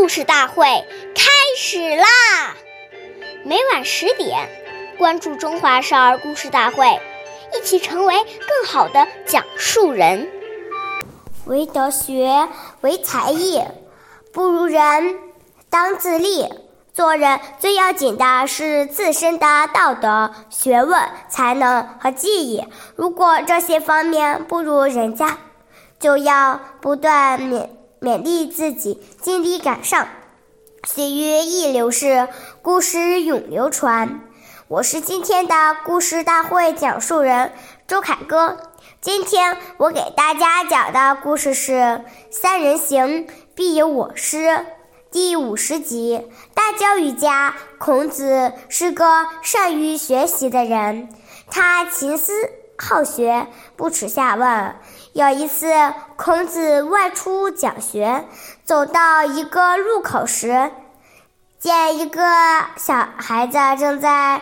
[0.00, 0.64] 故事大会
[1.14, 2.06] 开始啦！
[3.44, 4.48] 每晚十点，
[4.96, 6.86] 关注《中华少儿故事大会》，
[7.54, 10.26] 一起成为更好的讲述人。
[11.44, 12.48] 唯德学，
[12.80, 13.62] 唯才艺，
[14.32, 15.18] 不如人，
[15.68, 16.48] 当自立。
[16.94, 20.98] 做人最要紧的是自身的道德、学问、
[21.28, 22.64] 才能和技艺。
[22.96, 25.36] 如果这些方面不如人家，
[25.98, 27.68] 就要不断勉
[28.00, 30.08] 勉励自己，尽力赶上。
[30.84, 32.28] 岁月易流逝，
[32.62, 34.22] 故事永流传。
[34.68, 37.52] 我是今天的故事大会讲述人
[37.86, 38.56] 周凯歌。
[39.02, 41.72] 今天我给大家讲的故事是
[42.30, 44.46] 《三人行，必有我师》。
[45.10, 51.10] 第五十集，大教育家孔子是个善于学习的人，
[51.50, 52.32] 他勤思
[52.82, 54.74] 好学，不耻下问。
[55.12, 55.70] 有一次，
[56.16, 58.24] 孔子外出讲学，
[58.64, 60.70] 走到一个路口时，
[61.58, 62.22] 见一个
[62.76, 64.40] 小孩子正在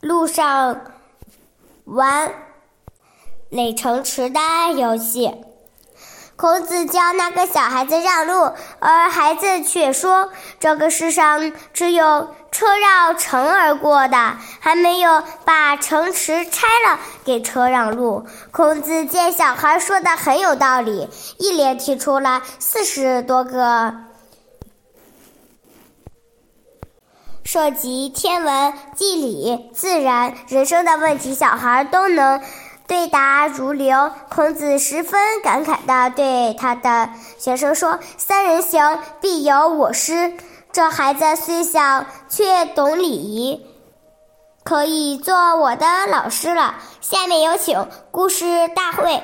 [0.00, 0.92] 路上
[1.84, 2.32] 玩
[3.48, 4.40] 垒城池的
[4.76, 5.34] 游戏。
[6.40, 23.94] 孔子叫那个小孩子让路，而孩子却说：“这个世上只有车绕城而过的，还没有把城池拆了给车让路。”孔子见小孩说的很有道理，一连提出了四十多个
[27.44, 32.40] 涉及天文、地理、自然、人生的问题，小孩都能。
[32.90, 40.32] 对答如流，孔子十分感慨地对他的学生说：“三人行，必有我师。”
[40.72, 43.64] 这孩子虽小，却懂礼仪，
[44.64, 46.80] 可以做我的老师了。
[47.00, 49.22] 下面有请故事大会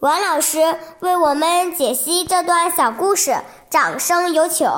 [0.00, 0.58] 王老师
[0.98, 3.32] 为我们解析这段小故事，
[3.70, 4.68] 掌声有请。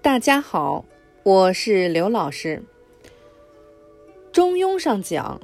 [0.00, 0.84] 大家好，
[1.24, 2.62] 我是刘老师。
[4.30, 5.40] 中庸上讲。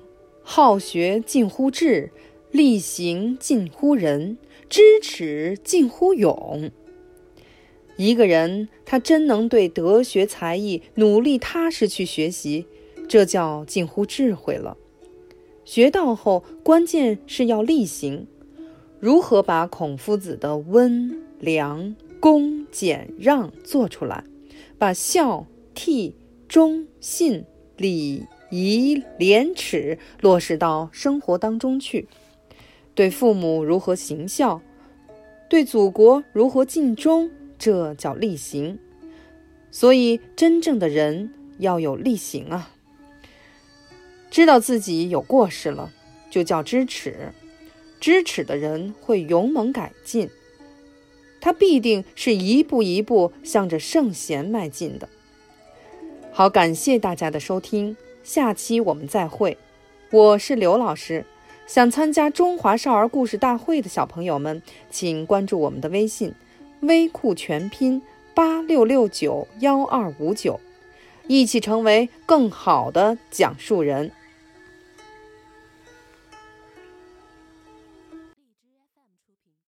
[0.49, 2.13] 好学近乎智，
[2.53, 4.39] 力行近乎仁，
[4.71, 6.71] 知耻近乎勇。
[7.97, 12.65] 一个人他真能对德学才艺努力踏实去学习，
[13.09, 14.77] 这叫近乎智慧了。
[15.65, 18.29] 学到后，关键是要力行。
[19.01, 24.23] 如何把孔夫子的温良恭俭让做出来，
[24.79, 26.13] 把孝悌
[26.47, 27.45] 忠信
[27.77, 28.23] 礼。
[28.51, 32.09] 以廉耻落实到生活当中去，
[32.95, 34.63] 对父母如何行孝，
[35.49, 38.79] 对祖国如何尽忠，这叫力行。
[39.71, 42.71] 所以，真正的人要有力行啊！
[44.31, 45.93] 知道自己有过失了，
[46.31, 47.33] 就叫知耻。
[47.99, 50.29] 知耻的人会勇猛改进，
[51.41, 55.09] 他必定是一步一步向着圣贤迈进的。
[56.31, 57.97] 好，感谢大家的收听。
[58.27, 59.57] 下期我们再会，
[60.11, 61.25] 我是刘老师。
[61.65, 64.61] 想参加中华少儿故事大会的小朋友们，
[64.91, 66.35] 请关注我们的微信
[66.83, 68.03] “微库全拼
[68.35, 70.59] 八六六九幺二五九”，
[71.29, 74.11] 一起成为更好的讲述人。